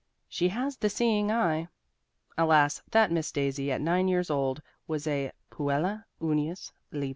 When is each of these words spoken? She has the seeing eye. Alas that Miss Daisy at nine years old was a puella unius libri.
She 0.27 0.47
has 0.49 0.77
the 0.77 0.89
seeing 0.89 1.31
eye. 1.31 1.67
Alas 2.35 2.81
that 2.89 3.11
Miss 3.11 3.31
Daisy 3.31 3.71
at 3.71 3.81
nine 3.81 4.07
years 4.07 4.31
old 4.31 4.63
was 4.87 5.05
a 5.05 5.31
puella 5.51 6.07
unius 6.19 6.71
libri. 6.91 7.09